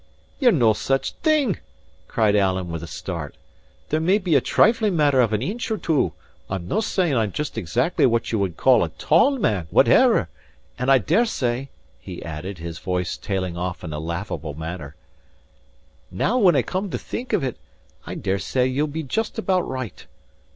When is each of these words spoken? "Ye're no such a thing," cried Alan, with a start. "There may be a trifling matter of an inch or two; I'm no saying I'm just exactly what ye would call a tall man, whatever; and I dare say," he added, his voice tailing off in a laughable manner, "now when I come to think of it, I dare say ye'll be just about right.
"Ye're 0.39 0.51
no 0.51 0.73
such 0.73 1.11
a 1.11 1.15
thing," 1.21 1.59
cried 2.07 2.35
Alan, 2.35 2.69
with 2.71 2.81
a 2.81 2.87
start. 2.87 3.37
"There 3.89 3.99
may 3.99 4.17
be 4.17 4.33
a 4.33 4.41
trifling 4.41 4.95
matter 4.95 5.21
of 5.21 5.31
an 5.31 5.43
inch 5.43 5.69
or 5.69 5.77
two; 5.77 6.13
I'm 6.49 6.67
no 6.67 6.79
saying 6.79 7.15
I'm 7.15 7.31
just 7.31 7.55
exactly 7.55 8.07
what 8.07 8.31
ye 8.31 8.35
would 8.35 8.57
call 8.57 8.83
a 8.83 8.89
tall 8.89 9.37
man, 9.37 9.67
whatever; 9.69 10.27
and 10.79 10.89
I 10.91 10.97
dare 10.97 11.25
say," 11.27 11.69
he 11.99 12.23
added, 12.25 12.57
his 12.57 12.79
voice 12.79 13.15
tailing 13.15 13.55
off 13.55 13.83
in 13.83 13.93
a 13.93 13.99
laughable 13.99 14.55
manner, 14.55 14.95
"now 16.09 16.39
when 16.39 16.55
I 16.55 16.63
come 16.63 16.89
to 16.89 16.97
think 16.97 17.31
of 17.31 17.43
it, 17.43 17.57
I 18.03 18.15
dare 18.15 18.39
say 18.39 18.65
ye'll 18.65 18.87
be 18.87 19.03
just 19.03 19.37
about 19.37 19.67
right. 19.67 20.03